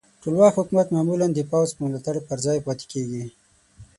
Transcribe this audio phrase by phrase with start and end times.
[0.21, 3.25] ټولواک حکومت معمولا د پوځ په ملاتړ پر ځای پاتې کیږي.